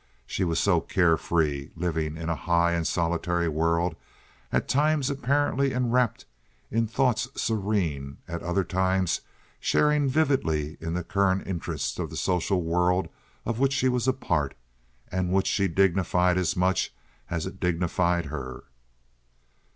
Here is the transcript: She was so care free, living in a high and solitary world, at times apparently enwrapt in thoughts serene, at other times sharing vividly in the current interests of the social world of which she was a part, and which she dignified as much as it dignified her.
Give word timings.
She 0.25 0.43
was 0.43 0.59
so 0.59 0.81
care 0.81 1.15
free, 1.15 1.69
living 1.75 2.17
in 2.17 2.27
a 2.27 2.35
high 2.35 2.71
and 2.73 2.87
solitary 2.87 3.47
world, 3.47 3.95
at 4.51 4.67
times 4.67 5.11
apparently 5.11 5.73
enwrapt 5.73 6.25
in 6.71 6.87
thoughts 6.87 7.27
serene, 7.39 8.17
at 8.27 8.41
other 8.41 8.63
times 8.63 9.21
sharing 9.59 10.09
vividly 10.09 10.75
in 10.81 10.95
the 10.95 11.03
current 11.03 11.45
interests 11.45 11.99
of 11.99 12.09
the 12.09 12.17
social 12.17 12.63
world 12.63 13.09
of 13.45 13.59
which 13.59 13.73
she 13.73 13.89
was 13.89 14.07
a 14.07 14.13
part, 14.13 14.55
and 15.11 15.31
which 15.31 15.45
she 15.45 15.67
dignified 15.67 16.35
as 16.35 16.57
much 16.57 16.91
as 17.29 17.45
it 17.45 17.59
dignified 17.59 18.25
her. 18.25 18.63